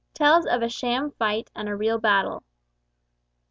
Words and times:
TELLS 0.15 0.47
OF 0.47 0.63
A 0.63 0.67
SHAM 0.67 1.11
FIGHT 1.11 1.51
AND 1.55 1.69
A 1.69 1.75
REAL 1.75 1.99
BATTLE. 1.99 2.41